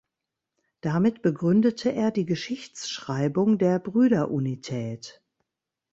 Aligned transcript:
Damit 0.81 1.21
begründete 1.21 1.91
er 1.93 2.09
die 2.09 2.25
Geschichtsschreibung 2.25 3.59
der 3.59 3.77
Brüderunität. 3.77 5.21